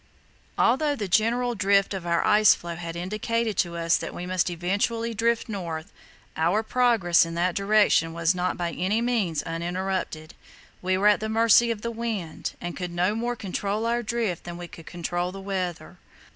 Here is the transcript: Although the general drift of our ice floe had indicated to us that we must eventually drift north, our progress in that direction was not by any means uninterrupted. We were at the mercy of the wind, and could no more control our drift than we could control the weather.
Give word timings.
Although 0.57 0.95
the 0.95 1.07
general 1.07 1.53
drift 1.53 1.93
of 1.93 2.07
our 2.07 2.25
ice 2.25 2.55
floe 2.55 2.73
had 2.75 2.95
indicated 2.95 3.55
to 3.57 3.77
us 3.77 3.97
that 3.97 4.15
we 4.15 4.25
must 4.25 4.49
eventually 4.49 5.13
drift 5.13 5.47
north, 5.47 5.93
our 6.35 6.63
progress 6.63 7.23
in 7.23 7.35
that 7.35 7.53
direction 7.53 8.11
was 8.11 8.33
not 8.33 8.57
by 8.57 8.71
any 8.71 8.99
means 8.99 9.43
uninterrupted. 9.43 10.33
We 10.81 10.97
were 10.97 11.05
at 11.09 11.19
the 11.19 11.29
mercy 11.29 11.69
of 11.69 11.83
the 11.83 11.91
wind, 11.91 12.53
and 12.59 12.75
could 12.75 12.89
no 12.89 13.13
more 13.13 13.35
control 13.35 13.85
our 13.85 14.01
drift 14.01 14.43
than 14.43 14.57
we 14.57 14.67
could 14.67 14.87
control 14.87 15.31
the 15.31 15.39
weather. 15.39 15.99